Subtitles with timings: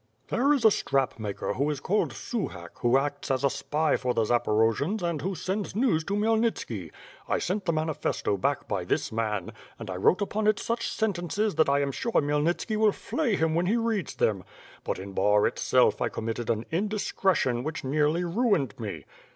[0.29, 4.15] "There is a strap maker who is called Suhak who acts as a spy for
[4.15, 6.89] the Zaporojians and who sends news to Khmyelnitski.
[7.29, 11.53] I sent the manifesto back by this man, but I wrote upon it such sentences
[11.53, 14.43] that I am sure Khmyelnitski will flay him when he reads them.
[14.83, 19.05] But, in Bar itself, I committed an indiscretion which nearly ruined me."